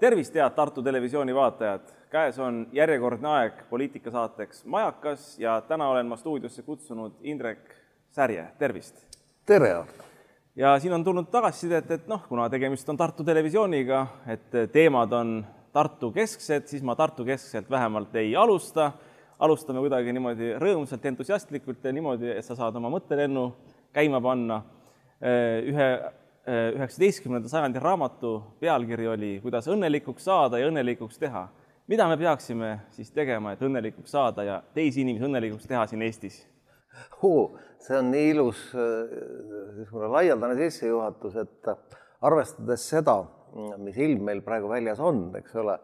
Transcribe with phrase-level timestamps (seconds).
[0.00, 1.80] tervist, head Tartu Televisiooni vaatajad!
[2.10, 7.74] käes on järjekordne aeg poliitikasaateks Majakas ja täna olen ma stuudiosse kutsunud Indrek
[8.10, 9.04] Särje, tervist!
[9.46, 9.84] tere,
[10.56, 15.34] ja siin on tulnud tagasisidet, et noh, kuna tegemist on Tartu Televisiooniga, et teemad on
[15.72, 18.92] Tartu-kesksed, siis ma Tartu-keskselt vähemalt ei alusta.
[19.38, 23.52] alustame kuidagi niimoodi rõõmsalt, entusiastlikult ja niimoodi, et sa saad oma mõttelennu
[23.92, 24.62] käima panna.
[25.20, 25.88] ühe
[26.48, 28.30] üheksateistkümnenda sajandi raamatu
[28.60, 31.48] pealkiri oli Kuidas õnnelikuks saada ja õnnelikuks teha.
[31.86, 36.46] mida me peaksime siis tegema, et õnnelikuks saada ja teisi inimesi õnnelikuks teha siin Eestis?
[37.78, 38.72] see on nii ilus
[39.76, 41.70] niisugune laialdane sissejuhatus, et
[42.22, 43.24] arvestades seda,
[43.78, 45.76] mis ilm meil praegu väljas on, eks ole,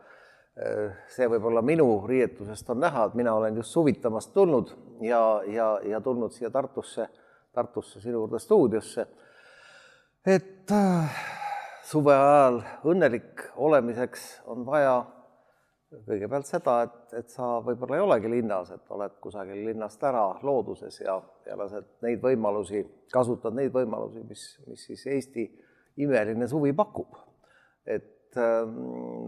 [1.12, 4.73] see võib-olla minu riietusest on näha, et mina olen just suvitamast tulnud
[5.05, 7.09] ja, ja, ja tulnud siia Tartusse,
[7.53, 9.07] Tartusse sinu juurde stuudiosse
[10.27, 11.19] et äh,
[11.87, 15.05] suve ajal õnnelik olemiseks on vaja
[16.07, 20.99] kõigepealt seda, et, et sa võib-olla ei olegi linnas, et oled kusagil linnast ära looduses
[21.01, 21.15] ja,
[21.47, 25.47] ja lased neid võimalusi, kasutad neid võimalusi, mis, mis siis Eesti
[26.03, 27.15] imeline suvi pakub.
[27.87, 28.67] et äh,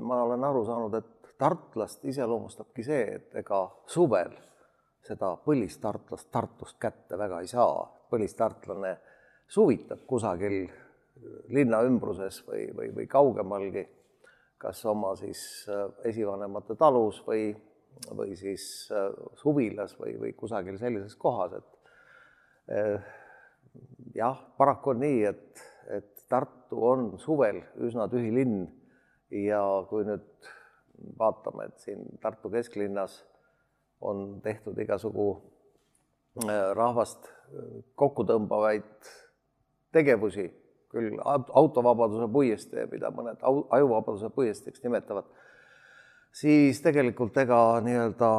[0.03, 4.35] ma olen aru saanud, et tartlast iseloomustabki see, et ega suvel
[5.07, 7.87] seda põlistartlast Tartust kätte väga ei saa.
[8.11, 8.97] põlistartlane
[9.49, 10.67] suvitab kusagil
[11.53, 13.85] linna ümbruses või, või, või kaugemalgi,
[14.59, 17.51] kas oma siis äh, esivanemate talus või,
[18.11, 23.11] või siis äh, suvilas või, või kusagil sellises kohas, et äh,
[24.19, 25.67] jah, paraku on nii, et,
[25.99, 28.67] et Tartu on suvel üsna tühi linn
[29.33, 30.51] ja kui nüüd
[31.17, 33.23] vaatame, et siin Tartu kesklinnas
[34.05, 35.31] on tehtud igasugu
[36.77, 37.31] rahvast
[37.99, 39.09] kokku tõmbavaid
[39.97, 40.45] tegevusi
[40.93, 45.29] küll autovabaduse puiestee, mida mõned ajuvabaduse puiesteeks nimetavad,
[46.33, 48.31] siis tegelikult ega nii-öelda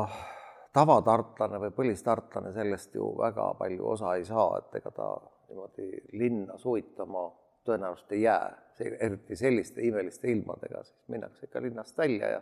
[0.74, 5.12] tavatartlane või põlistartlane sellest ju väga palju osa ei saa, et ega ta
[5.50, 7.28] niimoodi linna suvitama
[7.66, 8.50] tõenäoliselt ei jää,
[8.80, 12.42] eriti selliste imeliste ilmadega, siis minnakse ikka linnast välja ja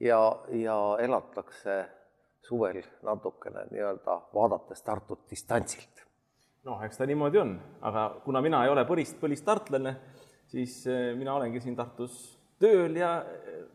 [0.00, 1.84] ja, ja elatakse
[2.42, 6.05] suvel natukene nii-öelda vaadates Tartut distantsilt
[6.66, 7.56] noh, eks ta niimoodi on,
[7.86, 9.94] aga kuna mina ei ole põlist, põlistartlane,
[10.50, 12.16] siis eh, mina olengi siin Tartus
[12.60, 13.10] tööl ja,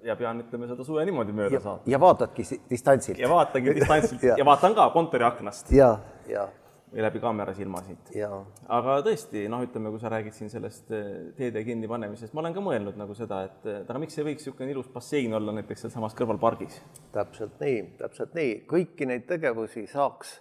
[0.05, 1.85] ja pean, ütleme, seda suve niimoodi mööda saama.
[1.89, 3.21] ja vaatadki distantsilt.
[3.21, 4.39] ja vaatangi distantsilt ja.
[4.41, 5.71] ja vaatan ka kontori aknast.
[5.75, 5.93] ja,
[6.29, 6.47] ja.
[6.91, 8.11] või läbi kaamera silma siit.
[8.19, 12.65] aga tõesti, noh, ütleme, kui sa räägid siin sellest eh, teede kinnipanemisest, ma olen ka
[12.65, 16.41] mõelnud nagu seda, et aga miks ei võiks niisugune ilus bassein olla näiteks sealsamas kõrval
[16.41, 16.81] pargis?
[17.15, 20.39] täpselt nii, täpselt nii, kõiki neid tegevusi saaks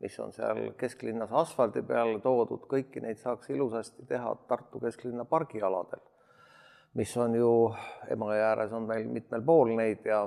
[0.00, 6.02] mis on seal kesklinnas asfaldi peale toodud, kõiki neid saaks ilusasti teha Tartu kesklinna pargialadel,
[6.98, 7.50] mis on ju
[8.10, 10.22] Emajõe ääres on meil mitmel pool neid ja,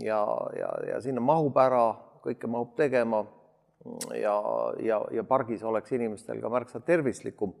[0.00, 0.22] ja,
[0.56, 1.84] ja, ja sinna mahub ära,
[2.24, 3.24] kõike mahub tegema
[4.16, 4.36] ja,
[4.84, 7.52] ja, ja pargis oleks inimestel ka märksa tervislikum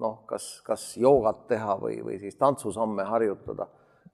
[0.00, 3.68] noh, kas, kas joogat teha või, või siis tantsusamme harjutada,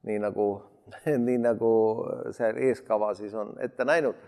[0.08, 0.50] nii nagu,
[1.28, 1.72] nii nagu
[2.36, 4.18] see eeskava siis on ette näinud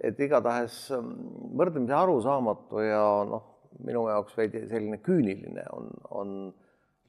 [0.00, 1.12] et igatahes ähm,
[1.58, 3.44] võrdlemisi arusaamatu ja noh,
[3.84, 6.32] minu jaoks veidi selline küüniline on, on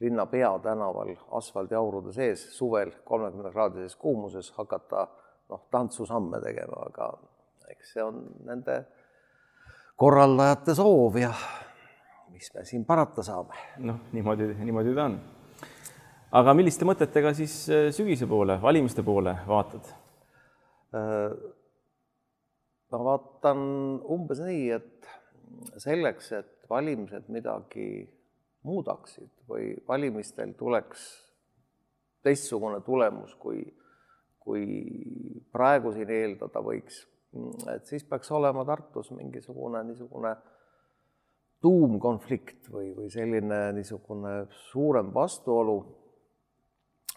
[0.00, 5.06] linna peatänaval asfaldiaurude sees suvel kolmekümne kraadises kuumuses hakata
[5.50, 7.12] noh, tantsusamme tegema, aga
[7.70, 8.80] eks see on nende
[10.00, 11.32] korraldajate soov ja
[12.32, 13.58] mis me siin parata saame.
[13.86, 15.16] noh, niimoodi, niimoodi ta on.
[16.42, 19.94] aga milliste mõtetega siis äh, sügise poole, valimiste poole vaatad?
[22.90, 23.60] Ma vaatan
[24.10, 25.10] umbes nii, et
[25.78, 28.02] selleks, et valimised midagi
[28.66, 31.04] muudaksid või valimistel tuleks
[32.26, 33.62] teistsugune tulemus, kui,
[34.42, 34.64] kui
[35.52, 37.04] praegu siin eeldada võiks,
[37.72, 40.34] et siis peaks olema Tartus mingisugune niisugune
[41.62, 45.80] tuumkonflikt või, või selline niisugune suurem vastuolu.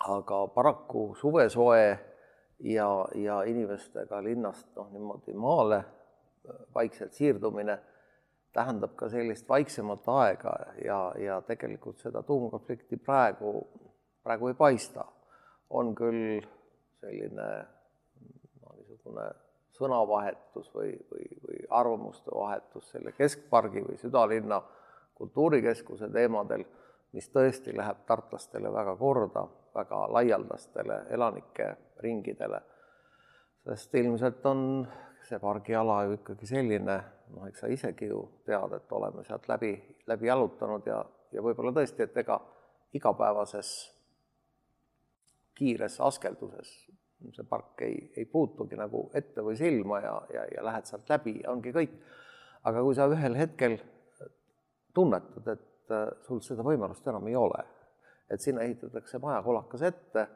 [0.04, 2.13] aga paraku suvesoe
[2.60, 5.84] ja, ja inimestega linnast noh, niimoodi maale
[6.76, 7.78] vaikselt siirdumine
[8.54, 10.54] tähendab ka sellist vaiksemat aega
[10.86, 13.68] ja, ja tegelikult seda tuumkonflikti praegu,
[14.24, 15.06] praegu ei paista.
[15.70, 16.42] on küll
[17.02, 17.46] selline
[18.62, 19.24] no, niisugune
[19.74, 24.62] sõnavahetus või, või, või arvamuste vahetus selle keskpargi või südalinna
[25.18, 26.66] kultuurikeskuse teemadel,
[27.14, 32.62] mis tõesti läheb tartlastele väga korda väga laialdastele elanike ringidele.
[33.64, 34.88] sest ilmselt on
[35.24, 36.98] see pargiala ju ikkagi selline,
[37.32, 39.72] noh, eks sa isegi ju tead, et oleme sealt läbi,
[40.08, 41.00] läbi jalutanud ja,
[41.32, 42.40] ja võib-olla tõesti, et ega
[42.94, 43.70] igapäevases
[45.56, 46.74] kiires askelduses,
[47.24, 51.38] see park ei, ei puutugi nagu ette või silma ja, ja, ja lähed sealt läbi
[51.40, 51.96] ja ongi kõik.
[52.64, 53.78] aga kui sa ühel hetkel
[54.94, 57.64] tunnetad, et äh, sul seda võimalust enam ei ole,
[58.34, 60.28] et sinna ehitatakse maja kolakas ette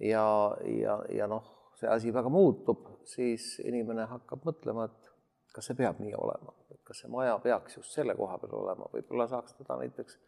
[0.00, 0.24] ja,
[0.64, 1.46] ja, ja noh,
[1.78, 5.12] see asi väga muutub, siis inimene hakkab mõtlema, et
[5.54, 8.88] kas see peab nii olema, et kas see maja peaks just selle koha peal olema,
[8.94, 10.18] võib-olla saaks teda näiteks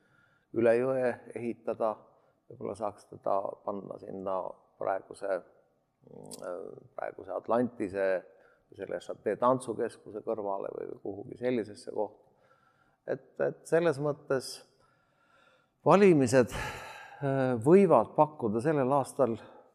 [0.58, 1.94] üle jõe ehitada,
[2.50, 4.40] võib-olla saaks teda panna sinna
[4.80, 5.40] praeguse,
[6.96, 8.10] praeguse Atlantise
[8.76, 12.26] selle Chate tantsukeskuse kõrvale või kuhugi sellisesse kohta.
[13.06, 14.52] et, et selles mõttes
[15.86, 16.54] valimised
[17.64, 19.34] võivad pakkuda sellel aastal,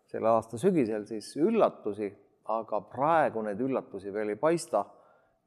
[0.09, 2.09] selle aasta sügisel siis üllatusi,
[2.50, 4.86] aga praegu neid üllatusi veel ei paista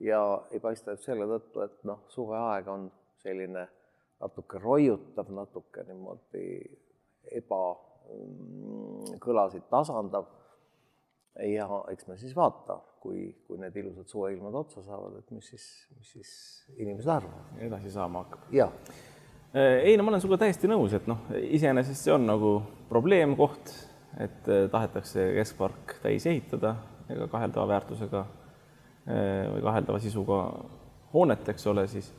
[0.02, 0.20] ja
[0.54, 2.86] ei paista just selle tõttu, et noh, suveaeg on
[3.22, 3.64] selline
[4.18, 6.44] natuke roiutav, natuke niimoodi
[7.38, 10.24] ebakõlasid mm, tasandav.
[11.38, 15.66] ja eks me siis vaata, kui, kui need ilusad suveilmad otsa saavad, et mis siis,
[15.96, 16.30] mis siis
[16.76, 17.46] inimesed arvavad.
[17.62, 18.40] edasi saama hakkab.
[18.54, 18.72] jah.
[19.54, 22.52] Ei no ma olen sinuga täiesti nõus, et noh, iseenesest see on nagu
[22.90, 23.72] probleemkoht,
[24.20, 26.74] et eh, tahetakse keskpark täis ehitada
[27.08, 28.24] ega kaheldava väärtusega
[29.08, 30.42] eh, või kaheldava sisuga
[31.14, 32.10] hoonet, eks ole, siis.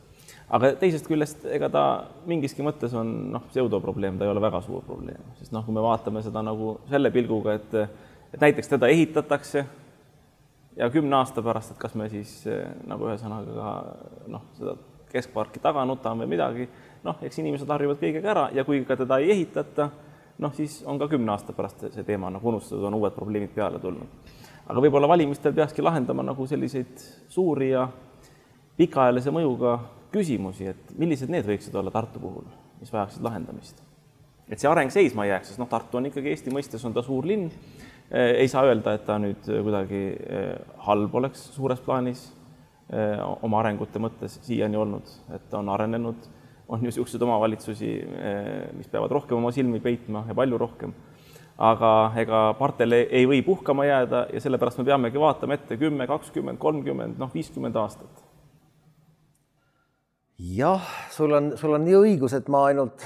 [0.50, 1.84] Aga teisest küljest, ega ta
[2.30, 5.86] mingiski mõttes on noh, pseudoprobleem, ta ei ole väga suur probleem, sest noh, kui me
[5.86, 7.76] vaatame seda nagu selle pilguga, et,
[8.34, 9.66] et näiteks teda ehitatakse
[10.78, 12.34] ja kümne aasta pärast, et kas me siis
[12.90, 13.74] nagu ühesõnaga
[14.34, 14.78] noh, seda
[15.12, 16.68] keskparki taga nutame või midagi,
[17.04, 19.90] noh, eks inimesed harjuvad kõigega ära ja kui ka teda ei ehitata,
[20.44, 23.80] noh, siis on ka kümne aasta pärast see teema nagu unustatud, on uued probleemid peale
[23.80, 24.36] tulnud.
[24.70, 27.88] aga võib-olla valimistel peakski lahendama nagu selliseid suuri ja
[28.78, 29.80] pikaajalise mõjuga
[30.14, 32.46] küsimusi, et millised need võiksid olla Tartu puhul,
[32.80, 33.84] mis vajaksid lahendamist.
[34.50, 37.02] et see areng seisma ei jääks, sest noh, Tartu on ikkagi Eesti mõistes on ta
[37.04, 37.50] suur linn.
[38.12, 40.18] ei saa öelda, et ta nüüd kuidagi
[40.86, 42.32] halb oleks suures plaanis
[42.90, 46.24] oma arengute mõttes siiani olnud, et on arenenud,
[46.70, 47.90] on ju niisuguseid omavalitsusi,
[48.78, 50.96] mis peavad rohkem oma silmi peitma ja palju rohkem.
[51.60, 56.58] aga ega partele ei või puhkama jääda ja sellepärast me peamegi vaatama ette kümme, kakskümmend,
[56.58, 58.24] kolmkümmend, noh, viiskümmend aastat.
[60.40, 63.04] Jah, sul on, sul on nii õigus, et ma ainult,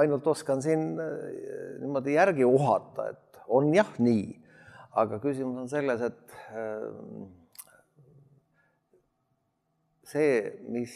[0.00, 1.10] ainult oskan siin äh,
[1.82, 4.22] niimoodi järgi uhata, et on jah nii,
[4.96, 6.86] aga küsimus on selles, et äh,
[10.10, 10.40] see,
[10.72, 10.94] mis,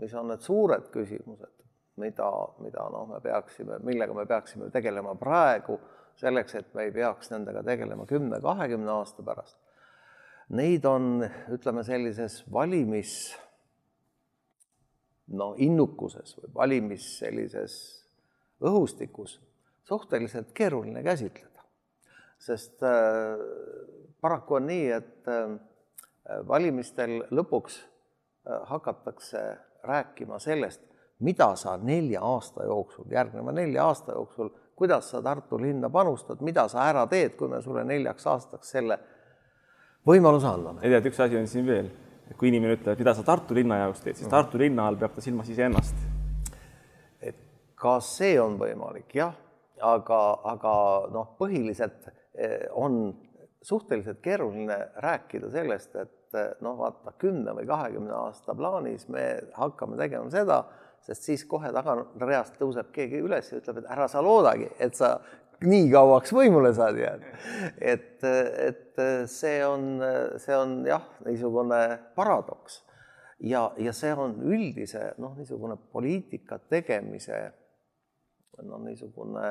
[0.00, 1.56] mis on need suured küsimused,
[2.00, 2.28] mida,
[2.64, 5.78] mida noh, me peaksime, millega me peaksime tegelema praegu,
[6.20, 9.56] selleks, et me ei peaks nendega tegelema kümne, kahekümne aasta pärast.
[10.56, 11.22] Neid on,
[11.54, 13.14] ütleme sellises valimis
[15.30, 17.76] no innukuses või valimis sellises
[18.66, 19.38] õhustikus
[19.86, 21.46] suhteliselt keeruline käsitleda.
[22.38, 23.38] sest äh,
[24.20, 25.54] paraku on nii, et äh,
[26.48, 27.80] valimistel lõpuks
[28.44, 29.40] hakatakse
[29.84, 30.82] rääkima sellest,
[31.20, 36.68] mida sa nelja aasta jooksul, järgneva nelja aasta jooksul, kuidas sa Tartu linna panustad, mida
[36.68, 38.98] sa ära teed, kui me sulle neljaks aastaks selle
[40.08, 40.80] võimaluse anname.
[40.82, 41.90] ei tea, et üks asi on siin veel
[42.30, 44.34] et kui inimene ütleb, mida sa Tartu linna jaoks teed, siis mhm.
[44.36, 45.96] Tartu linna all peab ta silmas iseennast.
[47.20, 47.40] et
[47.74, 49.34] ka see on võimalik jah,
[49.82, 50.20] aga,
[50.52, 50.74] aga
[51.12, 52.06] noh, põhiliselt
[52.38, 53.10] eh, on
[53.62, 59.24] suhteliselt keeruline rääkida sellest, et eh, noh, vaata kümne või kahekümne aasta plaanis me
[59.56, 60.62] hakkame tegema seda,
[61.06, 65.16] sest siis kohe tagareast tõuseb keegi üles ja ütleb, et ära sa loodagi, et sa
[65.64, 67.32] nii kauaks võimule saad jääda.
[67.92, 70.04] et, et see on,
[70.40, 71.80] see on jah, niisugune
[72.16, 72.80] paradoks
[73.40, 77.42] ja, ja see on üldise noh, niisugune poliitika tegemise
[78.64, 79.50] noh, niisugune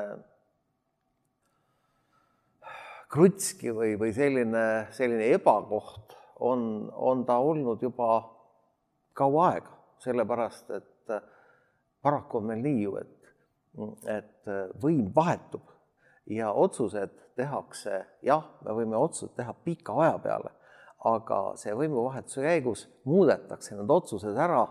[3.10, 8.20] krutski või, või selline, selline ebakoht on, on ta olnud juba
[9.16, 11.14] kaua aega, sellepärast et
[12.02, 13.32] paraku on meil nii ju, et,
[14.08, 15.66] et võim vahetub
[16.30, 20.52] ja otsused tehakse, jah, me võime otsused teha pika aja peale,
[21.08, 24.64] aga see võimuvahetuse käigus muudetakse need otsused ära,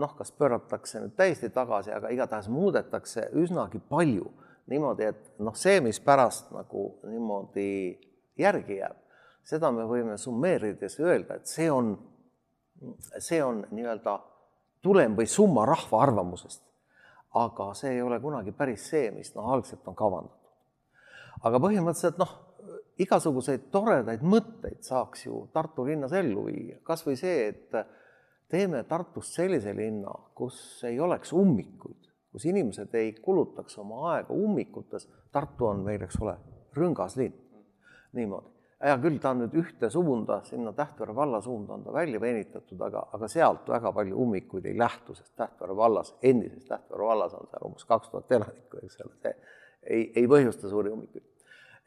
[0.00, 4.30] noh, kas pööratakse nüüd täiesti tagasi, aga igatahes muudetakse üsnagi palju
[4.70, 7.70] niimoodi, et noh, see, mis pärast nagu niimoodi
[8.40, 8.99] järgi jääb,
[9.44, 11.94] seda me võime summeerides öelda, et see on,
[13.18, 14.18] see on nii-öelda
[14.82, 16.62] tulem või summa rahva arvamusest.
[17.34, 20.40] aga see ei ole kunagi päris see, mis noh, algselt on kavandatud
[21.46, 22.34] aga põhimõtteliselt noh,
[23.00, 27.80] igasuguseid toredaid mõtteid saaks ju Tartu linnas ellu viia, kas või see, et
[28.50, 35.08] teeme Tartust sellise linna, kus ei oleks ummikuid, kus inimesed ei kulutaks oma aega ummikutes.
[35.32, 36.36] Tartu on meil, eks ole,
[36.76, 37.36] rõngas linn,
[38.18, 38.52] niimoodi.
[38.80, 42.80] Hea küll, ta on nüüd ühte suunda, sinna Tähtvere valla suunda on ta välja venitatud,
[42.86, 47.48] aga, aga sealt väga palju ummikuid ei lähtu, sest Tähtvere vallas, endises Tähtvere vallas on
[47.50, 49.34] seal umbes kaks tuhat elanikku, eks ole, see
[49.82, 51.26] ei, ei põhjusta suuri ummikuid.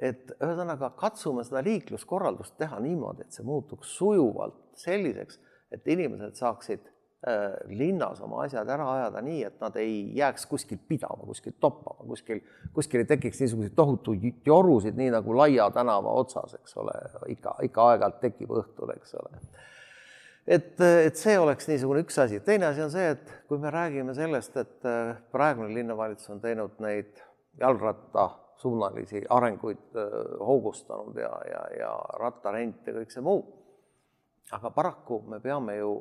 [0.04, 5.40] et ühesõnaga katsume seda liikluskorraldust teha niimoodi, et see muutuks sujuvalt selliseks,
[5.72, 6.90] et inimesed saaksid
[7.72, 12.42] linnas oma asjad ära ajada nii, et nad ei jääks kuskil pidama, kuskil toppama, kuskil,
[12.76, 16.96] kuskil ei tekiks niisuguseid tohutuid jorusid, nii nagu Laia tänava otsas, eks ole,
[17.32, 19.40] ikka, ikka aeg-ajalt tekib õhtul, eks ole.
[20.48, 22.42] et, et see oleks niisugune üks asi.
[22.44, 26.76] teine asi on see, et kui me räägime sellest, et äh, praegune linnavalitsus on teinud
[26.84, 27.22] neid
[27.62, 30.10] jalgrattasuunalisi arenguid äh,
[30.44, 33.46] hoogustanud ja, ja, ja rattarent ja kõik see muu,
[34.52, 35.94] aga paraku me peame ju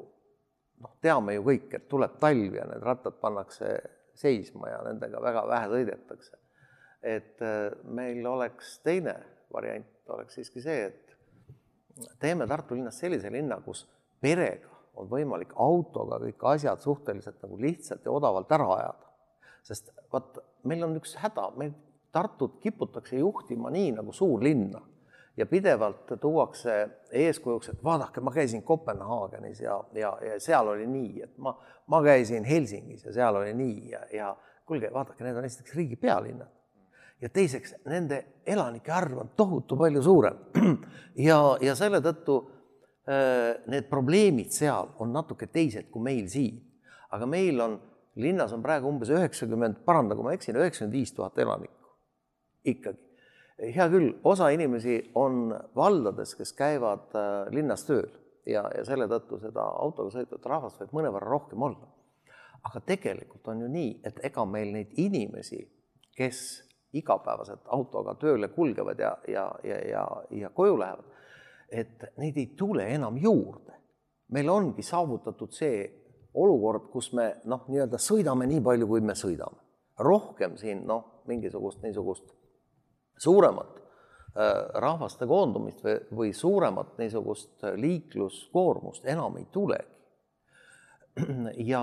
[0.83, 3.75] noh, teame ju kõik, et tuleb talv ja need rattad pannakse
[4.19, 6.39] seisma ja nendega väga vähe sõidetakse.
[7.03, 9.17] et äh, meil oleks teine
[9.53, 11.17] variant, oleks siiski see, et
[12.23, 13.87] teeme Tartu linnast sellise linna, kus
[14.23, 19.11] perega on võimalik autoga kõik asjad suhteliselt nagu lihtsalt ja odavalt ära ajada.
[19.63, 21.75] sest vot meil on üks häda, meil
[22.13, 24.83] Tartut kiputakse juhtima nii nagu suurlinna
[25.37, 31.23] ja pidevalt tuuakse eeskujuks, et vaadake, ma käisin Kopenhaagenis ja, ja, ja seal oli nii,
[31.23, 31.55] et ma,
[31.87, 34.33] ma käisin Helsingis ja seal oli nii ja, ja
[34.69, 36.51] kuulge, vaadake, need on esiteks riigi pealinnad.
[37.21, 40.39] ja teiseks, nende elanike arv on tohutu palju suurem.
[41.29, 42.41] ja, ja selle tõttu
[43.07, 46.61] äh, need probleemid seal on natuke teised kui meil siin.
[47.13, 47.79] aga meil on,
[48.17, 51.81] linnas on praegu umbes üheksakümmend, paranda, kui ma eksin, üheksakümmend viis tuhat elanikku
[52.65, 53.12] ikkagi
[53.63, 58.09] hea küll, osa inimesi on valdades, kes käivad äh, linnas tööl
[58.47, 61.89] ja, ja selle tõttu seda autoga sõitvat rahvast võib mõnevõrra rohkem olla.
[62.63, 65.63] aga tegelikult on ju nii, et ega meil neid inimesi,
[66.17, 66.39] kes
[66.93, 71.09] igapäevaselt autoga tööle kulgevad ja, ja, ja, ja, ja koju lähevad,
[71.71, 73.73] et neid ei tule enam juurde.
[74.33, 75.83] meil ongi saavutatud see
[76.35, 79.59] olukord, kus me noh, nii-öelda sõidame nii palju, kui me sõidame.
[79.99, 82.42] rohkem siin noh, mingisugust niisugust
[83.23, 84.51] suuremat äh,
[84.83, 89.91] rahvaste koondumist või, või suuremat niisugust liikluskoormust enam ei tulegi.
[91.73, 91.83] ja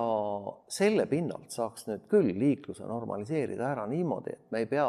[0.74, 4.88] selle pinnalt saaks nüüd küll liikluse normaliseerida ära niimoodi, et me ei pea,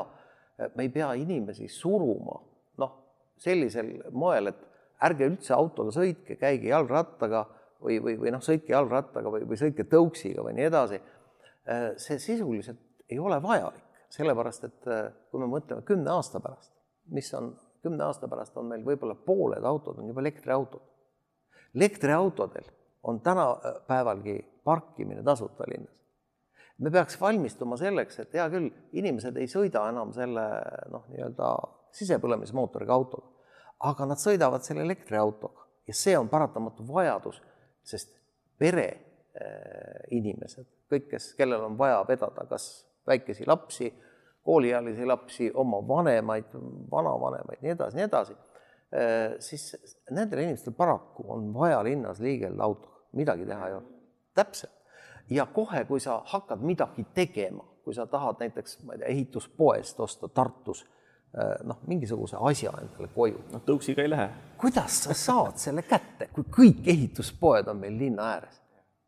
[0.75, 2.39] me ei pea inimesi suruma
[2.81, 2.95] noh,
[3.41, 4.67] sellisel moel, et
[5.05, 7.45] ärge üldse autoga sõitke, käige jalgrattaga
[7.81, 11.01] või, või, või noh, sõitke jalgrattaga või, või sõitke tõuksiga või nii edasi.
[11.69, 12.81] Äh, see sisuliselt
[13.13, 16.73] ei ole vajalik sellepärast et äh, kui me mõtleme kümne aasta pärast,
[17.15, 17.53] mis on,
[17.85, 20.83] kümne aasta pärast on meil võib-olla pooled autod on juba elektriautod.
[21.75, 22.67] elektriautodel
[23.03, 25.95] on tänapäevalgi parkimine tasuta linnas.
[26.79, 30.47] me peaks valmistuma selleks, et hea küll, inimesed ei sõida enam selle
[30.91, 31.55] noh, nii-öelda
[31.93, 33.27] sisepõlemismootoriga autoga,
[33.85, 37.41] aga nad sõidavad selle elektriautoga ja see on paratamatu vajadus,
[37.85, 38.15] sest
[38.59, 42.71] pere äh, inimesed, kõik, kes, kellel on vaja vedada kas
[43.07, 43.93] väikesi lapsi,
[44.43, 46.45] kooliealisi lapsi, oma vanemaid,
[46.91, 48.37] vanavanemaid, nii edasi, nii edasi,
[48.95, 53.85] äh, siis nendel inimestel paraku on vaja linnas liigelda autoga, midagi teha ei ole.
[54.35, 54.73] täpselt.
[55.31, 60.01] ja kohe, kui sa hakkad midagi tegema, kui sa tahad näiteks, ma ei tea, ehituspoest
[60.01, 63.45] osta Tartus äh, noh, mingisuguse asja endale koju.
[63.53, 64.29] noh, tõuksiga ei lähe.
[64.57, 68.61] kuidas sa saad selle kätte, kui kõik ehituspoed on meil linna ääres?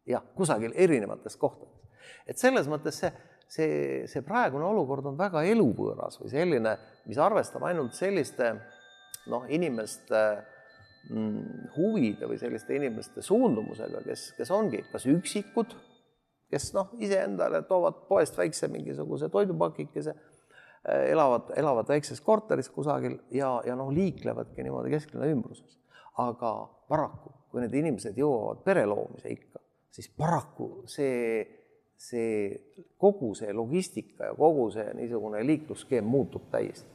[0.07, 1.83] jah, kusagil erinevates kohtades.
[2.27, 3.13] et selles mõttes see
[3.53, 6.77] see, see praegune olukord on väga eluvõõras või selline,
[7.09, 8.55] mis arvestab ainult selliste
[9.31, 10.23] noh, inimeste
[11.11, 15.77] mm, huvide või selliste inimeste suundumusega, kes, kes ongi kas üksikud,
[16.53, 23.55] kes noh, iseendale toovad poest väikse mingisuguse toidupakikese, äh, elavad, elavad väikses korteris kusagil ja,
[23.69, 25.79] ja noh, liiklevadki niimoodi kesklinna ümbruses.
[26.21, 26.49] aga
[26.93, 31.62] paraku, kui need inimesed jõuavad pere loomise ikka, siis paraku see
[32.03, 32.49] see,
[32.99, 36.89] kogu see logistika ja kogu see niisugune liiklusskeem muutub täiesti.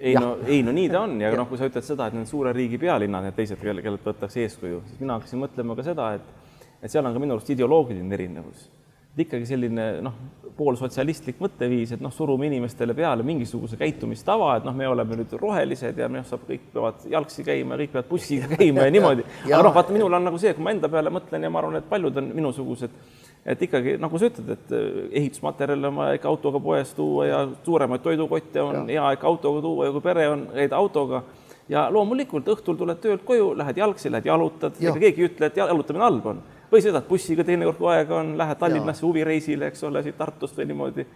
[0.00, 0.20] ei ja.
[0.20, 2.28] no, ei no nii ta on ja, ja noh, kui sa ütled seda, et need
[2.30, 6.10] suure riigi pealinnad, need teised, kelle, kellelt võetakse eeskuju, siis mina hakkasin mõtlema ka seda,
[6.18, 8.68] et, et seal on ka minu arust ideoloogiline erinevus.
[9.16, 10.16] ikkagi selline noh,
[10.56, 15.98] poolsotsialistlik mõtteviis, et noh, surume inimestele peale mingisuguse käitumistava, et noh, me oleme nüüd rohelised
[16.00, 19.26] ja noh, saab, kõik peavad jalgsi käima, kõik peavad bussiga käima ja niimoodi.
[19.50, 21.80] aga noh, vaata, minul on nagu see, kui ma enda peale mõtlen ja ma arvan,
[21.80, 23.00] et paljud on minusugused
[23.46, 24.86] et ikkagi nagu sa ütled, et äh,
[25.22, 29.00] ehitusmaterjale on vaja ikka autoga poest tuua ja suuremaid toidukotte on ja.
[29.00, 31.22] hea ikka autoga tuua ja kui pere on, käid autoga
[31.68, 35.58] ja loomulikult õhtul tuled töölt koju, lähed jalgsi, lähed jalutad, ega keegi ei ütle, et
[35.58, 36.42] jalutamine halb on.
[36.70, 40.66] või sõidad bussiga teinekord, kui aega on, lähed Tallinnasse huvireisile, eks ole, siit Tartust või
[40.66, 41.06] niimoodi.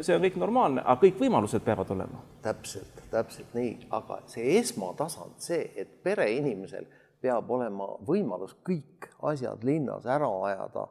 [0.00, 2.22] see on kõik normaalne, aga kõik võimalused peavad olema.
[2.42, 6.86] täpselt, täpselt nii, aga see esmatasand, see, et pereinimesel
[7.20, 10.86] peab olema võimalus kõik asjad linnas ära ajada,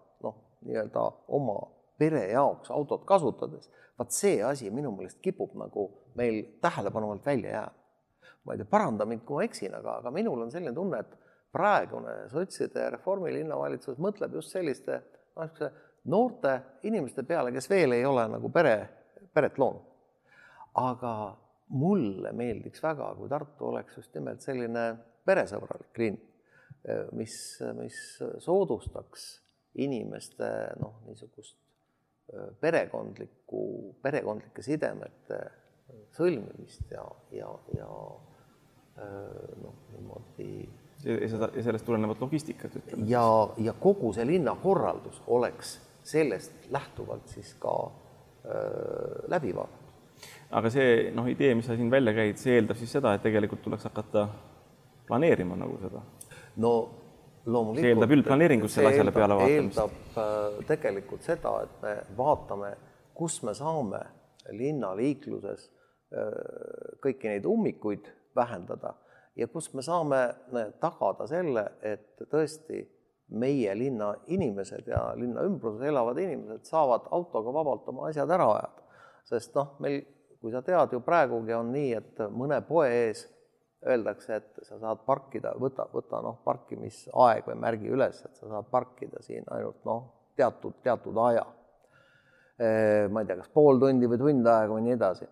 [0.65, 1.03] nii-öelda
[1.35, 1.59] oma
[1.99, 5.89] pere jaoks autot kasutades, vaat see asi minu meelest kipub nagu
[6.19, 7.75] meil tähelepanu alt välja jääma.
[8.43, 11.17] ma ei tea, paranda mind, kui ma eksin, aga, aga minul on selline tunne, et
[11.51, 15.01] praegune sotside Reformi linnavalitsus mõtleb just selliste
[15.35, 15.67] noh,
[16.09, 16.55] noorte
[16.87, 18.75] inimeste peale, kes veel ei ole nagu pere,
[19.33, 19.85] peret loonud.
[20.79, 21.13] aga
[21.75, 24.85] mulle meeldiks väga, kui Tartu oleks just nimelt selline
[25.27, 26.17] peresõbralik linn,
[27.17, 27.35] mis,
[27.77, 27.97] mis
[28.45, 29.25] soodustaks
[29.85, 31.57] inimeste noh, niisugust
[32.61, 33.61] perekondlikku,
[34.03, 35.39] perekondlike sidemete
[36.13, 37.87] sõlmimist ja, ja, ja
[39.63, 40.51] noh, niimoodi
[41.03, 43.07] ja seda, ja sellest tulenevat logistikat, ütleme.
[43.09, 43.23] ja,
[43.57, 47.73] ja kogu see linnakorraldus oleks sellest lähtuvalt siis ka
[48.45, 49.93] öö, läbi vaadatud.
[50.51, 53.61] aga see noh, idee, mis sa siin välja käid, see eeldab siis seda, et tegelikult
[53.63, 54.27] tuleks hakata
[55.07, 56.03] planeerima nagu seda?
[56.57, 56.73] no
[57.51, 57.83] loomulikult.
[57.83, 59.81] see eeldab üldplaneeringut selle asjale peale vaatamist.
[59.81, 62.71] eeldab tegelikult seda, et me vaatame,
[63.13, 64.01] kus me saame
[64.55, 65.69] linnaliikluses
[67.03, 68.95] kõiki neid ummikuid vähendada
[69.37, 70.21] ja kus me saame
[70.81, 72.81] tagada selle, et tõesti
[73.29, 78.87] meie linna inimesed ja linna ümbruses elavad inimesed saavad autoga vabalt oma asjad ära ajada.
[79.29, 80.01] sest noh, meil,
[80.41, 83.27] kui sa tead ju praegugi on nii, et mõne poe ees
[83.87, 88.67] öeldakse, et sa saad parkida, võta, võta noh, parkimisaeg või märgi üles, et sa saad
[88.71, 90.03] parkida siin ainult noh,
[90.35, 91.45] teatud, teatud aja.
[93.09, 95.29] ma ei tea, kas pool tundi või tund aega või nii edasi.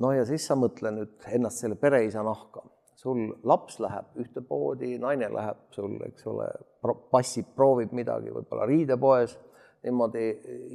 [0.00, 2.64] no ja siis sa mõtle nüüd ennast selle pereisa nahka
[3.04, 6.46] sul laps läheb ühte poodi, naine läheb sul, eks ole,
[7.12, 9.36] passib, proovib midagi võib-olla riidepoes,
[9.84, 10.28] niimoodi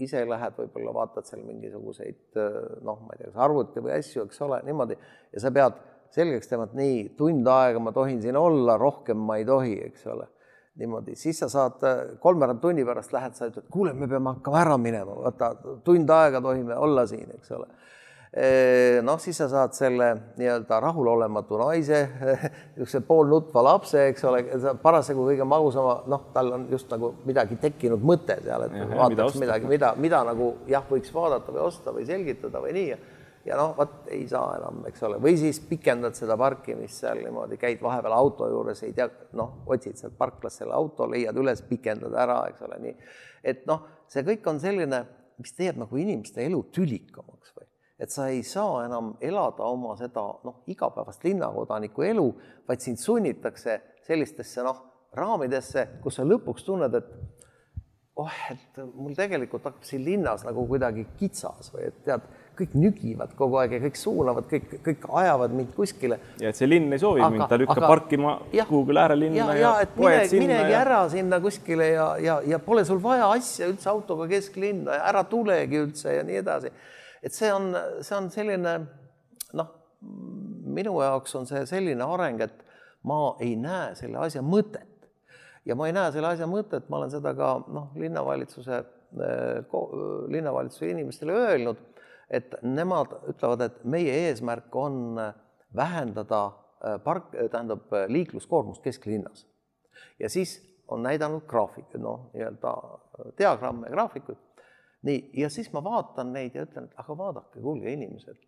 [0.05, 2.37] ise lähed, võib-olla vaatad seal mingisuguseid
[2.85, 4.99] noh, ma ei tea, kas arvuti või asju, eks ole, niimoodi,
[5.33, 5.79] ja sa pead
[6.15, 10.07] selgeks tegema, et nii, tund aega ma tohin siin olla, rohkem ma ei tohi, eks
[10.13, 10.27] ole.
[10.79, 11.81] niimoodi, siis sa saad
[12.23, 15.49] kolmveerand tunni pärast lähed, sa ütled, kuule, me peame hakkama ära minema, vaata
[15.83, 17.67] tund aega tohime olla siin, eks ole
[19.01, 22.03] noh, siis sa saad selle nii-öelda rahulolematu naise,
[22.75, 24.43] niisuguse poolnutva lapse, eks ole,
[24.83, 29.39] parasjagu kõige magusama, noh, tal on just nagu midagi tekkinud mõte seal, et ja, vaataks
[29.39, 32.99] mida midagi, mida, mida nagu jah, võiks vaadata või osta või selgitada või nii.
[33.49, 37.57] Ja noh, vot ei saa enam, eks ole, või siis pikendad seda parkimist seal niimoodi,
[37.61, 39.09] käid vahepeal auto juures, ei tea,
[39.39, 43.15] noh, otsid sealt parklast selle auto, leiad üles, pikendad ära, eks ole, nii.
[43.51, 45.01] et noh, see kõik on selline,
[45.39, 47.67] mis teeb nagu inimeste elu tülikamaks või
[47.99, 52.27] et sa ei saa enam elada oma seda noh, igapäevast linnakodaniku elu,
[52.67, 53.75] vaid sind sunnitakse
[54.07, 54.85] sellistesse noh,
[55.17, 57.09] raamidesse, kus sa lõpuks tunned, et
[58.19, 62.25] oh, et mul tegelikult hakkab siin linnas nagu kuidagi kitsas või et tead,
[62.59, 66.19] kõik nügivad kogu aeg ja kõik suunavad, kõik, kõik ajavad mind kuskile.
[66.41, 69.49] ja et see linn ei soovi aga, mind, ta lükkab aga, parkima kuhugi äärelinna ja,
[69.55, 70.83] ja, ja et mine, minegi ja...
[70.85, 75.25] ära sinna kuskile ja, ja, ja pole sul vaja asja üldse autoga kesklinna ja ära
[75.27, 76.73] tulegi üldse ja nii edasi
[77.23, 77.73] et see on,
[78.05, 78.75] see on selline
[79.59, 79.73] noh,
[80.69, 82.63] minu jaoks on see selline areng, et
[83.07, 84.87] ma ei näe selle asja mõtet.
[85.67, 88.79] ja ma ei näe selle asja mõtet, ma olen seda ka noh, linnavalitsuse,
[90.33, 91.81] linnavalitsuse inimestele öelnud,
[92.29, 95.17] et nemad ütlevad, et meie eesmärk on
[95.75, 96.51] vähendada
[97.03, 99.47] park, tähendab liikluskoormust kesklinnas.
[100.19, 102.73] ja siis on näidanud graafikud, noh, nii-öelda
[103.37, 104.37] diagramme, graafikuid
[105.01, 108.39] nii, ja siis ma vaatan neid ja ütlen, et aga vaadake, kuulge, inimesed,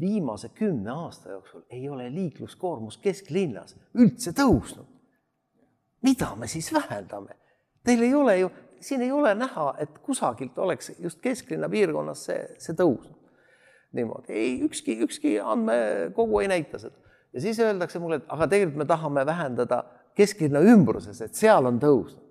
[0.00, 4.86] viimase kümne aasta jooksul ei ole liikluskoormus kesklinnas üldse tõusnud.
[6.02, 7.36] mida me siis vähendame?
[7.84, 12.42] Teil ei ole ju, siin ei ole näha, et kusagilt oleks just kesklinna piirkonnas see,
[12.58, 13.14] see tõusnud.
[13.96, 16.96] niimoodi, ei ükski, ükski andmekogu ei näita seda.
[17.32, 19.84] ja siis öeldakse mulle, et aga tegelikult me tahame vähendada
[20.14, 22.26] kesklinna ümbruses, et seal on tõusnud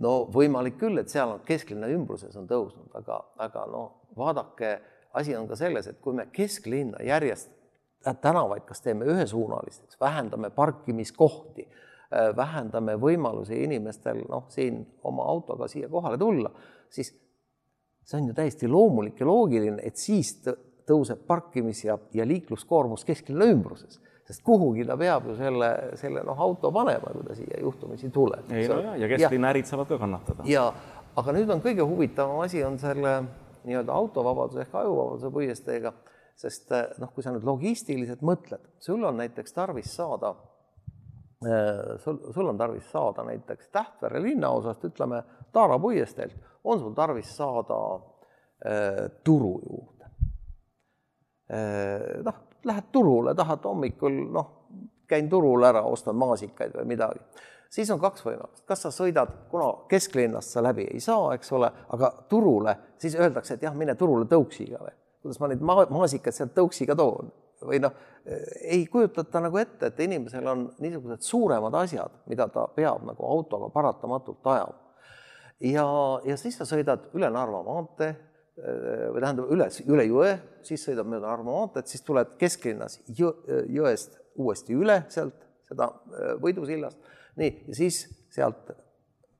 [0.00, 3.84] no võimalik küll, et seal on kesklinna ümbruses on tõusnud, aga, aga no
[4.16, 4.74] vaadake,
[5.18, 7.50] asi on ka selles, et kui me kesklinna järjest
[8.22, 11.66] tänavaid kas teeme ühesuunalisteks, vähendame parkimiskohti,
[12.36, 16.50] vähendame võimalusi inimestel noh, siin oma autoga siia kohale tulla,
[16.90, 17.12] siis
[18.02, 20.32] see on ju täiesti loomulik ja loogiline, et siis
[20.88, 26.38] tõuseb parkimis- ja, ja liikluskoormus kesklinna ümbruses sest kuhugi ta peab ju selle, selle noh,
[26.38, 28.50] auto panema, kui ta siia juhtumisi tuleb.
[28.54, 30.46] ei no ja, ja kesklinna ärid saavad ka kannatada.
[30.46, 30.68] ja,
[31.18, 33.16] aga nüüd on kõige huvitavam asi on selle
[33.66, 35.92] nii-öelda autovabaduse ehk ajuvabaduse puiesteega,
[36.38, 36.70] sest
[37.02, 40.32] noh, kui sa nüüd logistiliselt mõtled, sul on näiteks tarvis saada,
[42.04, 45.22] sul, sul on tarvis saada näiteks Tähtvere linnaosast, ütleme,
[45.52, 47.80] Taara puiesteelt, on sul tarvis saada
[49.24, 50.10] turu juurde.
[52.24, 54.50] noh, lähed turule, tahad hommikul, noh,
[55.08, 57.20] käin turul ära, ostan maasikaid või midagi,
[57.70, 61.70] siis on kaks võimalust, kas sa sõidad, kuna kesklinnast sa läbi ei saa, eks ole,
[61.96, 64.96] aga turule, siis öeldakse, et jah, mine turule tõuksiga või.
[65.20, 67.28] Kuidas ma neid ma maasikaid sealt tõuksiga toon?
[67.68, 67.92] Või noh,
[68.62, 73.70] ei kujutata nagu ette, et inimesel on niisugused suuremad asjad, mida ta peab nagu autoga
[73.72, 74.74] paratamatult ajama.
[75.60, 75.86] ja,
[76.24, 78.12] ja siis sa sõidad üle Narva maantee
[78.60, 80.34] või tähendab üles, üle jõe,
[80.66, 83.32] siis sõidad mööda Narva maanteed, siis tuled kesklinnas jõ,
[83.72, 85.88] jõest uuesti üle sealt seda
[86.42, 86.98] Võidu sillast,
[87.40, 88.02] nii, ja siis
[88.34, 88.72] sealt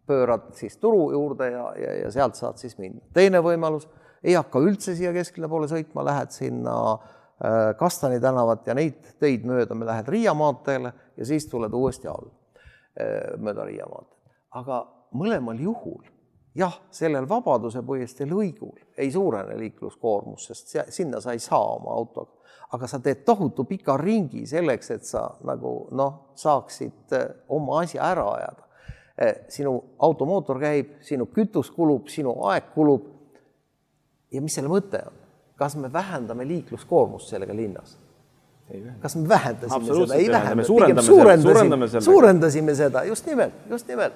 [0.09, 3.03] pöörad siis turu juurde ja, ja, ja sealt saad siis minna.
[3.15, 3.87] teine võimalus
[4.25, 7.20] ei hakka üldse siia kesklinna poole sõitma, lähed sinna äh,
[7.79, 12.29] Kastani tänavat ja neid teid mööda lähed Riia maanteele ja siis tuled uuesti alla
[13.01, 14.35] äh, mööda Riia maanteed.
[14.61, 14.81] aga
[15.17, 16.03] mõlemal juhul
[16.55, 22.37] jah, sellel Vabaduse puiestee lõigul ei suurene liikluskoormus, sest sinna sa ei saa oma autoga,
[22.77, 28.05] aga sa teed tohutu pika ringi selleks, et sa nagu noh, saaksid äh, oma asja
[28.11, 28.67] ära ajada.
[29.53, 33.09] sinu automootor käib, sinu kütus kulub, sinu aeg kulub
[34.33, 35.20] ja mis selle mõte on?
[35.61, 37.99] Kas me vähendame liikluskoormust sellega linnas?
[39.01, 40.15] kas me vähendasime seda?
[40.15, 44.13] ei vähenda, pigem suurendasime, suurendasime seda, just nimelt, just nimelt.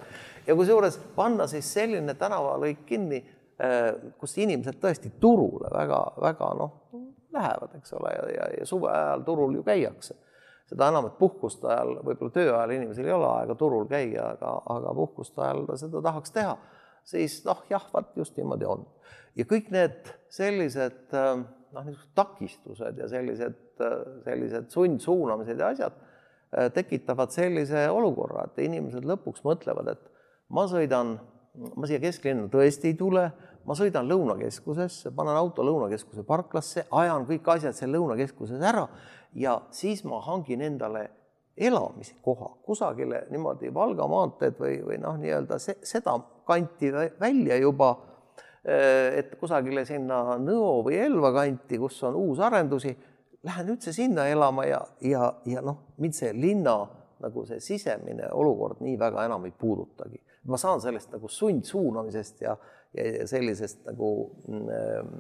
[0.46, 3.20] ja kusjuures panna siis selline tänavalõik kinni,
[3.60, 6.72] äh, kus inimesed tõesti turule väga-väga noh,
[7.34, 10.16] lähevad, eks ole, ja, ja, ja suve ajal turul ju käiakse.
[10.70, 14.54] seda enam, et puhkuste ajal, võib-olla töö ajal inimesel ei ole aega turul käia, aga,
[14.78, 16.56] aga puhkuste ajal ta seda tahaks teha,
[17.04, 18.86] siis noh, jah, vot just niimoodi on
[19.34, 21.44] ja kõik need sellised äh,
[21.74, 28.62] noh, niisugused takistused ja sellised, äh, sellised sundsuunamised ja asjad äh, tekitavad sellise olukorra, et
[28.66, 30.04] inimesed lõpuks mõtlevad, et
[30.54, 31.16] ma sõidan,
[31.74, 33.26] ma siia kesklinna tõesti ei tule,
[33.64, 38.86] ma sõidan Lõunakeskusesse, panen auto Lõunakeskuse parklasse, ajan kõik asjad seal Lõunakeskuses ära
[39.34, 41.08] ja siis ma hangin endale
[41.56, 46.16] elamise koha kusagile niimoodi Valga maanteed või, või noh, nii-öelda se, seda
[46.46, 47.94] kanti välja juba
[48.64, 52.94] et kusagile sinna Nõo või Elva kanti, kus on uusarendusi,
[53.44, 56.78] lähen üldse sinna elama ja, ja, ja noh, mind see linna
[57.24, 60.20] nagu see sisemine olukord nii väga enam ei puudutagi.
[60.44, 62.56] ma saan sellest nagu sundsuunamisest ja,
[62.94, 64.08] ja sellisest nagu
[64.48, 65.12] mm,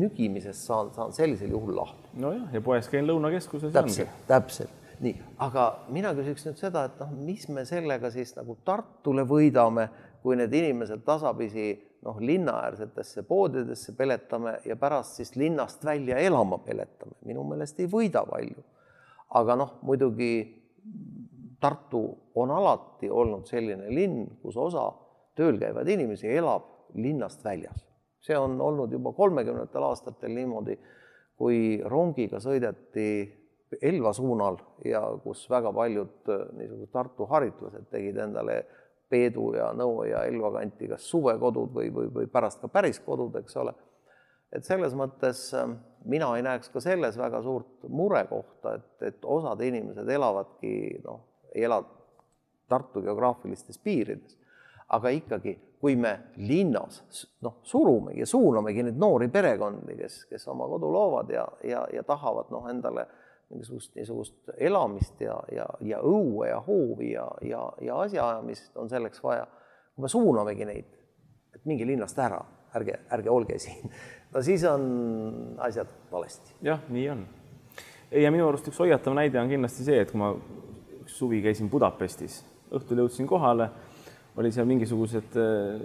[0.00, 2.12] nügimisest saan, saan sellisel juhul lahti.
[2.20, 3.72] nojah, ja poes käin Lõunakeskuses.
[3.72, 8.56] täpselt, täpselt, nii, aga mina küsiks nüüd seda, et noh, mis me sellega siis nagu
[8.64, 9.88] Tartule võidame,
[10.22, 11.70] kui need inimesed tasapisi
[12.04, 18.24] noh, linnaäärsetesse poodidesse peletame ja pärast siis linnast välja elama peletame, minu meelest ei võida
[18.28, 18.64] palju.
[19.34, 20.32] aga noh, muidugi
[21.60, 22.00] Tartu
[22.40, 24.86] on alati olnud selline linn, kus osa
[25.36, 27.84] tööl käivaid inimesi elab linnast väljas.
[28.20, 30.78] see on olnud juba kolmekümnendatel aastatel niimoodi,
[31.36, 33.36] kui rongiga sõideti
[33.82, 38.64] Elva suunal ja kus väga paljud niisugused Tartu haritlased tegid endale
[39.10, 43.36] Peedu ja Nõo ja Elva kanti kas suvekodud või, või, või pärast ka päris kodud,
[43.42, 43.74] eks ole.
[44.52, 49.60] et selles mõttes ähm, mina ei näeks ka selles väga suurt murekohta, et, et osad
[49.62, 51.82] inimesed elavadki noh, ei ela
[52.70, 54.36] Tartu geograafilistes piirides,
[54.94, 57.00] aga ikkagi, kui me linnas
[57.42, 62.04] noh, surumegi ja suunamegi neid noori perekondi, kes, kes oma kodu loovad ja, ja, ja
[62.06, 63.08] tahavad noh, endale
[63.50, 69.22] mingisugust niisugust elamist ja, ja, ja õue ja hoovi ja, ja, ja asjaajamist on selleks
[69.24, 69.46] vaja.
[69.94, 70.92] kui me suunamegi neid,
[71.54, 72.38] et minge linnast ära,
[72.78, 73.90] ärge, ärge olge siin,
[74.34, 74.86] no siis on
[75.66, 76.54] asjad valesti.
[76.62, 77.26] jah, nii on.
[78.22, 80.32] ja minu arust üks hoiatav näide on kindlasti see, et kui ma
[81.02, 83.70] üks suvi käisin Budapestis, õhtul jõudsin kohale,
[84.38, 85.82] oli seal mingisugused äh,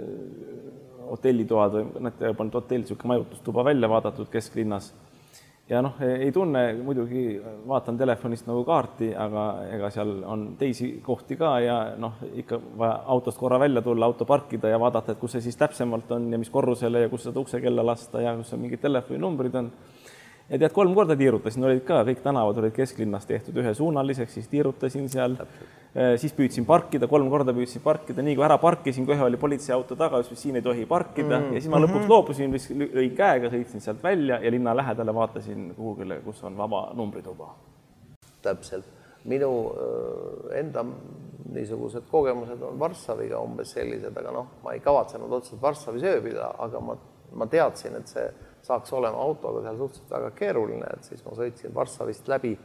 [1.10, 4.94] hotellitoad või noh, polnud hotell, niisugune majutustuba välja vaadatud kesklinnas
[5.70, 11.38] ja noh, ei tunne muidugi, vaatan telefonist nagu kaarti, aga ega seal on teisi kohti
[11.40, 15.38] ka ja noh, ikka vaja autost korra välja tulla, auto parkida ja vaadata, et kus
[15.38, 18.62] see siis täpsemalt on ja mis korrusele ja kus seda uksekella lasta ja kus seal
[18.62, 19.72] mingid telefoninumbrid on.
[20.50, 25.10] Ja tead, kolm korda tiirutasin, olid ka kõik tänavad olid kesklinnas tehtud ühesuunaliseks, siis tiirutasin
[25.10, 25.40] seal
[25.96, 29.96] Äh, siis püüdsin parkida, kolm korda püüdsin parkida, nii kui ära parkisin, kohe oli politseiauto
[29.96, 31.54] taga, ütles, et siin ei tohi parkida mm -hmm.
[31.56, 32.10] ja siis ma lõpuks mhm.
[32.12, 32.56] loobusin,
[32.98, 37.56] lõin käega, sõitsin sealt välja ja linna lähedale vaatasin kuhugile, kus on vaba numbrituba.
[38.42, 38.86] täpselt,
[39.24, 40.86] minu äh, enda
[41.54, 46.80] niisugused kogemused on Varssaviga umbes sellised, aga noh, ma ei kavatsenud otseselt Varssavis ööbida, aga
[46.80, 46.98] ma,
[47.34, 48.32] ma teadsin, et see
[48.66, 52.56] saaks olema autoga seal suhteliselt väga keeruline, et siis ma sõitsin Varssavist läbi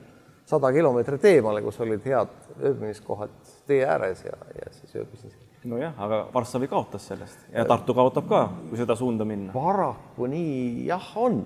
[0.51, 3.37] sada kilomeetrit eemale, kus olid head ööbimiskohad
[3.69, 8.29] tee ääres ja, ja siis ööbisin seal nojah, aga Varssavi kaotas sellest ja Tartu kaotab
[8.29, 9.53] ka, kui seda suunda minna.
[9.53, 11.43] paraku nii jah, on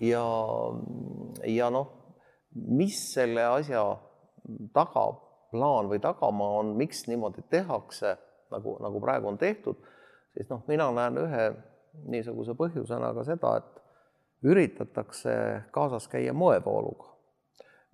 [0.00, 0.24] ja,
[1.50, 1.90] ja noh,
[2.54, 3.82] mis selle asja
[4.76, 8.16] tagaplaan või tagamaa on, miks niimoodi tehakse,
[8.54, 9.80] nagu, nagu praegu on tehtud,
[10.36, 11.48] siis noh, mina näen ühe
[12.12, 13.75] niisuguse põhjusena ka seda, et
[14.44, 15.36] üritatakse
[15.72, 17.16] kaasas käia moevooluga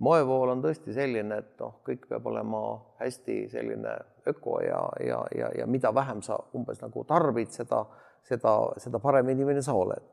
[0.02, 2.62] moevool on tõesti selline, et noh, kõik peab olema
[3.00, 3.94] hästi selline
[4.32, 7.84] öko ja, ja, ja, ja mida vähem sa umbes nagu tarbid, seda,
[8.26, 10.10] seda, seda parem inimene sa oled.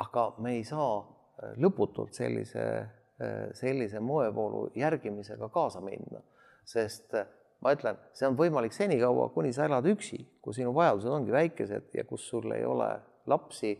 [0.00, 1.02] aga me ei saa
[1.60, 2.64] lõputult sellise,
[3.58, 6.22] sellise moevoolu järgimisega kaasa minna,
[6.64, 7.12] sest
[7.60, 11.92] ma ütlen, see on võimalik senikaua, kuni sa elad üksi, kui sinu vajadused ongi väikesed
[11.98, 12.88] ja kus sul ei ole
[13.28, 13.74] lapsi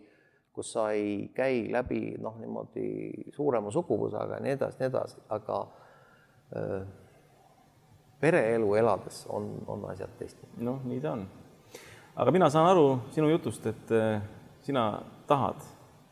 [0.54, 5.60] kus sa ei käi läbi noh, niimoodi suurema suguvõsaga ja nii edasi, nii edasi, aga
[6.56, 6.84] äh,
[8.20, 10.64] pereelu elades on, on asjad teistmoodi.
[10.64, 11.26] noh, nii ta on.
[12.16, 13.94] aga mina saan aru sinu jutust, et
[14.64, 14.84] sina
[15.26, 15.60] tahad,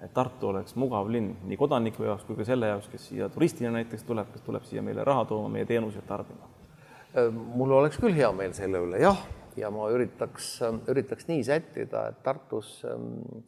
[0.03, 3.71] et Tartu oleks mugav linn nii kodaniku jaoks kui ka selle jaoks, kes siia turistina
[3.77, 6.51] näiteks tuleb, kes tuleb siia meile raha tooma, meie teenuseid tarbima.
[7.31, 9.21] mul oleks küll hea meel selle üle, jah,
[9.57, 10.55] ja ma üritaks,
[10.89, 13.45] üritaks nii sättida, et Tartus ähm,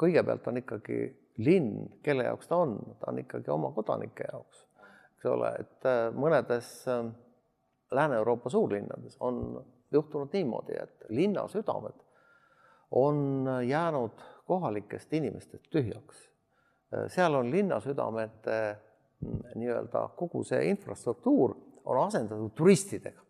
[0.00, 1.00] kõigepealt on ikkagi
[1.44, 4.64] linn, kelle jaoks ta on, ta on ikkagi oma kodanike jaoks,
[5.16, 7.04] eks ole, et äh, mõnedes äh,
[7.90, 9.58] Lääne-Euroopa suurlinnades on
[9.92, 12.04] juhtunud niimoodi, et linna südamed
[12.94, 16.28] on jäänud kohalikest inimestest tühjaks.
[16.94, 18.60] Äh, seal on linna südamete
[19.54, 23.20] nii-öelda kogu see infrastruktuur on asendatud turistidega.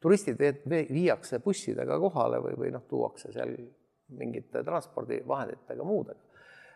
[0.00, 3.52] turistid viiakse bussidega kohale või, või noh, tuuakse seal
[4.08, 6.20] mingite transpordivahenditega, muudega.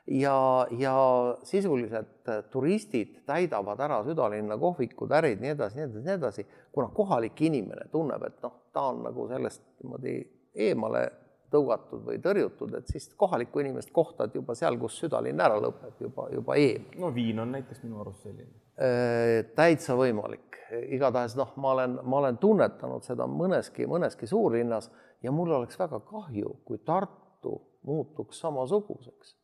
[0.06, 0.94] ja, ja
[1.42, 7.40] sisuliselt turistid täidavad ära südalinna kohvikud, ärid, nii edasi, nii edasi, nii edasi, kuna kohalik
[7.46, 10.14] inimene tunneb, et noh, ta on nagu sellest niimoodi
[10.66, 11.04] eemale
[11.50, 16.28] tõugatud või tõrjutud, et siis kohalikku inimest kohtad juba seal, kus südalinn ära lõpeb, juba,
[16.34, 16.98] juba eemal.
[17.02, 18.52] no Viin on näiteks minu arust selline.
[18.78, 20.56] Äh, täitsa võimalik,
[20.94, 24.86] igatahes noh, ma olen, ma olen tunnetanud seda mõneski, mõneski suurlinnas
[25.20, 29.36] ja mul oleks väga kahju, kui Tartu muutuks samasuguseks.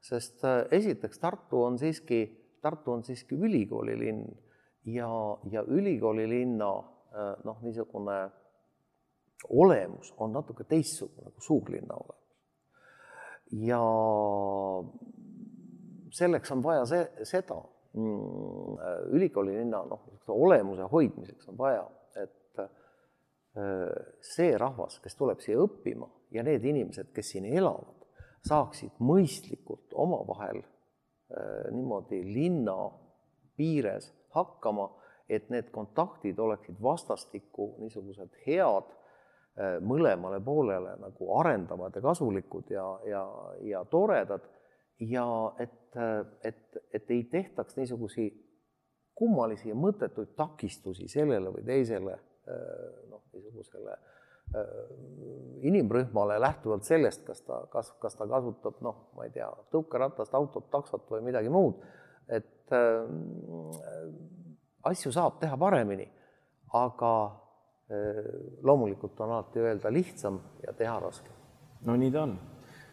[0.00, 2.22] sest äh, esiteks Tartu on siiski,
[2.62, 4.24] Tartu on siiski ülikoolilinn
[4.84, 5.10] ja,
[5.52, 8.30] ja ülikoolilinna äh, noh, niisugune
[9.50, 12.36] olemus on natuke teistsugune kui suurlinna olemus.
[13.52, 13.82] ja
[16.10, 17.60] selleks on vaja see, seda
[17.94, 21.86] ülikoolilinna noh, olemuse hoidmiseks on vaja,
[22.22, 22.62] et
[24.22, 28.06] see rahvas, kes tuleb siia õppima ja need inimesed, kes siin elavad,
[28.46, 30.62] saaksid mõistlikult omavahel
[31.74, 32.76] niimoodi linna
[33.58, 34.88] piires hakkama,
[35.30, 38.88] et need kontaktid oleksid vastastikku niisugused head,
[39.82, 43.22] mõlemale poolele nagu arendavad ja kasulikud ja, ja,
[43.66, 44.46] ja toredad
[45.00, 45.26] ja
[45.58, 45.96] et,
[46.44, 48.28] et, et ei tehtaks niisugusi
[49.14, 52.16] kummalisi ja mõttetuid takistusi sellele või teisele
[53.10, 53.96] noh, niisugusele
[55.62, 60.66] inimrühmale lähtuvalt sellest, kas ta, kas, kas ta kasutab noh, ma ei tea, tõukeratast, autot,
[60.72, 61.78] taksot või midagi muud,
[62.26, 63.04] et äh,
[64.90, 66.08] asju saab teha paremini,
[66.74, 68.24] aga äh,
[68.66, 71.36] loomulikult on alati öelda lihtsam ja teha raskem.
[71.86, 72.34] no nii ta on,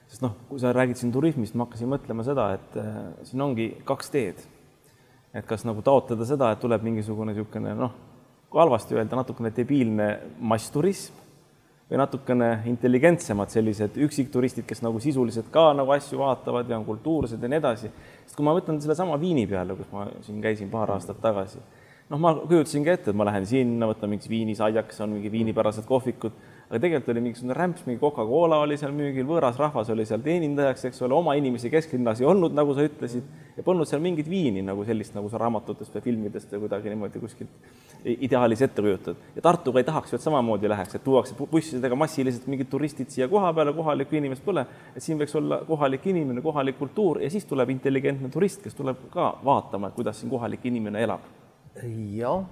[0.07, 3.71] sest noh, kui sa räägid siin turismist, ma hakkasin mõtlema seda, et äh, siin ongi
[3.87, 4.45] kaks teed.
[5.37, 7.91] et kas nagu taotleda seda, et tuleb mingisugune niisugune noh
[8.49, 10.07] kui halvasti öelda, natukene debiilne
[10.39, 11.25] massturism
[11.87, 17.43] või natukene intelligentsemad sellised üksikturistid, kes nagu sisuliselt ka nagu asju vaatavad ja on kultuursed
[17.43, 17.91] ja nii edasi.
[18.25, 21.59] sest kui ma mõtlen sellesama Viini peale, kus ma siin käisin paar aastat tagasi,
[22.09, 26.35] noh, ma kujutasingi ette, et ma lähen sinna, võtan mingi viinisaiaks, on mingi viinipärased kohvikud
[26.67, 30.83] aga tegelikult oli mingisugune rämps, mingi Coca-Cola oli seal müügil, võõras rahvas oli seal teenindajaks,
[30.89, 33.23] eks ole, oma inimesi kesklinnas ei olnud, nagu sa ütlesid,
[33.55, 37.23] ja polnud seal mingit viini nagu sellist, nagu sa raamatutest või filmidest või kuidagi niimoodi
[37.23, 39.23] kuskilt ideaalis ette kujutad.
[39.35, 43.31] ja Tartuga ei tahaks ju, et samamoodi läheks, et tuuakse bussidega massiliselt mingid turistid siia
[43.31, 47.47] koha peale, kohalikku inimest pole, et siin võiks olla kohalik inimene, kohalik kultuur ja siis
[47.47, 51.46] tuleb intelligentne turist, kes tuleb ka vaatama, kuidas siin kohalik inimene elab
[51.83, 52.45] jah,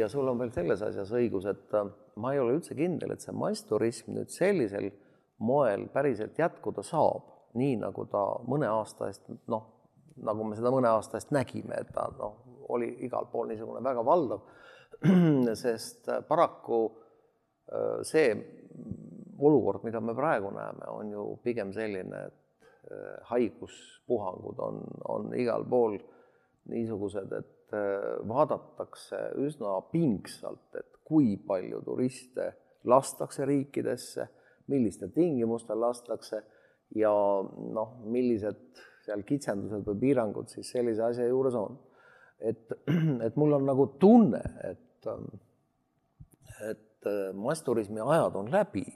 [0.00, 1.88] ja sul on veel selles asjas õigus, et äh,
[2.22, 4.90] ma ei ole üldse kindel, et see massturism nüüd sellisel
[5.44, 9.66] moel päriselt jätkuda saab, nii nagu ta mõne aasta eest, noh,
[10.24, 12.38] nagu me seda mõne aasta eest nägime, et ta noh,
[12.72, 14.46] oli igal pool niisugune väga valdav,
[15.62, 18.30] sest äh, paraku äh, see
[19.36, 22.42] olukord, mida me praegu näeme, on ju pigem selline, et
[23.26, 24.76] haiguspuhangud on,
[25.10, 25.96] on igal pool
[26.70, 32.52] niisugused, et et vaadatakse üsna pingsalt, et kui palju turiste
[32.86, 34.28] lastakse riikidesse,
[34.70, 36.42] millistel tingimustel lastakse
[36.94, 41.78] ja noh, millised seal kitsendused või piirangud siis sellise asja juures on.
[42.40, 42.72] et,
[43.26, 45.08] et mul on nagu tunne, et,
[46.70, 48.86] et massturismi ajad on läbi,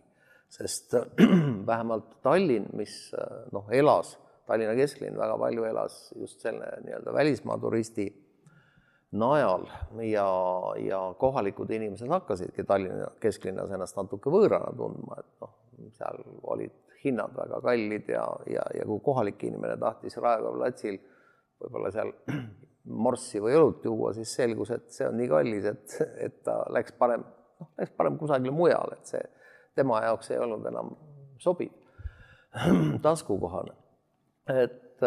[0.51, 0.95] sest
[1.71, 3.15] vähemalt Tallinn, mis
[3.53, 8.09] noh, elas, Tallinna kesklinn väga palju elas just selle nii-öelda välismaa turisti
[9.13, 9.67] najal
[10.07, 10.27] ja,
[10.79, 15.57] ja kohalikud inimesed hakkasidki Tallinna kesklinnas ennast natuke võõrana tundma, et noh,
[15.97, 21.01] seal olid hinnad väga kallid ja, ja, ja kui kohalik inimene tahtis Raekoja platsil
[21.61, 22.13] võib-olla seal
[23.07, 26.95] morssi või õlut juua, siis selgus, et see on nii kallis, et, et ta läks
[26.99, 27.25] parem,
[27.61, 29.23] noh, läks parem kusagile mujale, et see
[29.77, 30.95] tema jaoks ei olnud enam
[31.43, 31.75] sobiv,
[33.07, 33.75] taskukohane.
[34.51, 35.05] et,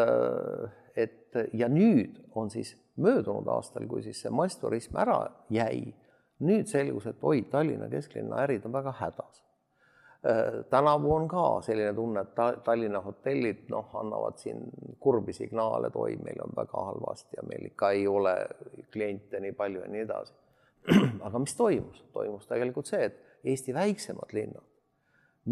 [0.96, 5.94] et ja nüüd on siis möödunud aastal, kui siis see massturism ära jäi,
[6.44, 9.44] nüüd selgus, et oi, Tallinna kesklinna ärid on väga hädas
[10.26, 14.62] Äh, tänavu on ka selline tunne, et ta, Tallinna hotellid noh, annavad siin
[15.00, 18.32] kurbi signaale, et oi, meil on väga halvasti ja meil ikka ei ole
[18.94, 20.34] kliente nii palju ja nii edasi.
[21.28, 22.06] aga mis toimus?
[22.16, 24.64] toimus tegelikult see, et Eesti väiksemad linnad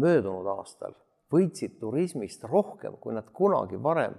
[0.00, 0.96] möödunud aastal
[1.32, 4.14] võitsid turismist rohkem, kui nad kunagi varem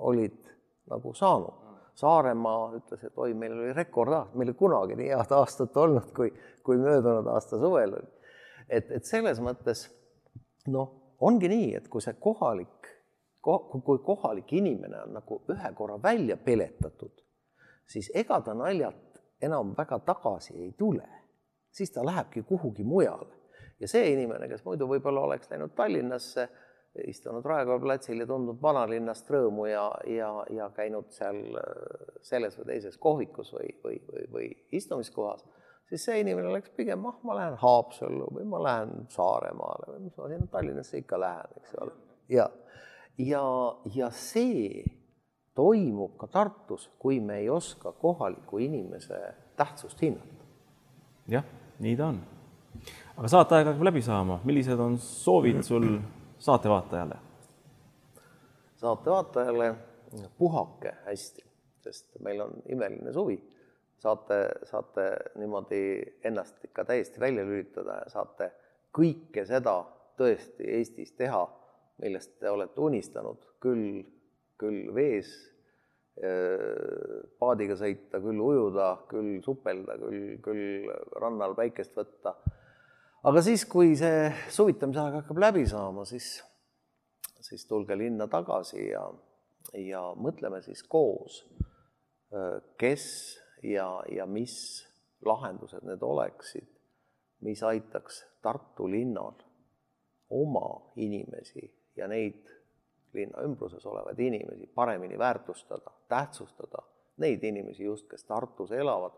[0.00, 0.40] olid
[0.88, 1.61] nagu saanud.
[2.02, 6.32] Saaremaa ütles, et oi, meil oli rekordaasta, meil ei kunagi nii head aastat olnud, kui,
[6.66, 8.10] kui möödunud aasta suvel oli
[8.72, 9.86] et, et selles mõttes
[10.72, 12.90] noh, ongi nii, et kui see kohalik,
[13.42, 17.14] kui kohalik inimene on nagu ühe korra välja peletatud,
[17.86, 21.06] siis ega ta naljalt enam väga tagasi ei tule,
[21.72, 23.40] siis ta lähebki kuhugi mujale.
[23.80, 26.48] ja see inimene, kes muidu võib-olla oleks läinud Tallinnasse,
[27.08, 31.40] istunud Raekoja platsil ja tundnud vanalinnast rõõmu ja, ja, ja käinud seal
[32.22, 35.44] selles või teises kohvikus või, või, või, või istumiskohas
[35.92, 40.16] siis see inimene läks pigem, ah, ma lähen Haapsallu või ma lähen Saaremaale või mis
[40.16, 41.94] ma sinna Tallinnasse ikka lähen, eks ole.
[42.32, 42.48] ja,
[43.20, 43.44] ja,
[43.94, 44.84] ja see
[45.56, 49.20] toimub ka Tartus, kui me ei oska kohaliku inimese
[49.56, 50.48] tähtsust hinnata.
[51.28, 51.44] jah,
[51.84, 52.22] nii ta on.
[53.18, 55.88] aga saateaeg hakkab läbi saama, millised on soovid sul
[56.42, 57.14] saatevaatajale?
[58.76, 59.74] saatevaatajale
[60.38, 61.44] puhake hästi,
[61.80, 63.38] sest meil on imeline suvi
[64.02, 65.04] saate, saate
[65.38, 65.82] niimoodi
[66.24, 68.50] ennast ikka täiesti välja lülitada ja saate
[68.98, 69.76] kõike seda
[70.18, 71.44] tõesti Eestis teha,
[72.02, 74.02] millest te olete unistanud, küll,
[74.60, 75.30] küll vees
[77.40, 80.90] paadiga sõita, küll ujuda, küll supelda, küll, küll
[81.22, 82.34] rannal päikest võtta.
[83.28, 86.34] Aga siis, kui see suvitamise aeg hakkab läbi saama, siis,
[87.40, 89.04] siis tulge linna tagasi ja,
[89.78, 91.42] ja mõtleme siis koos,
[92.80, 93.06] kes
[93.62, 94.56] ja, ja mis
[95.24, 96.68] lahendused need oleksid,
[97.46, 99.36] mis aitaks Tartu linnal
[100.34, 100.66] oma
[100.98, 101.62] inimesi
[101.96, 102.48] ja neid
[103.14, 106.82] linna ümbruses olevaid inimesi paremini väärtustada, tähtsustada
[107.22, 109.14] neid inimesi just, kes Tartus elavad,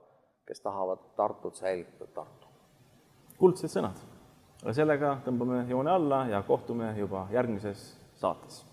[0.46, 2.43] kes tahavad Tartut säilitada Tartu.
[3.38, 3.96] Kuldsed sõnad.
[4.62, 8.64] aga sellega tõmbame joone alla ja kohtume juba järgmises saates